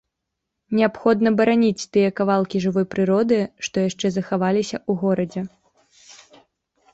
Неабходна 0.77 1.29
бараніць 1.41 1.85
тыя 1.97 2.13
кавалкі 2.19 2.61
жывой 2.65 2.87
прыроды, 2.95 3.37
што 3.69 3.85
яшчэ 3.89 4.07
захаваліся 4.17 4.77
ў 4.89 5.05
горадзе. 5.05 5.41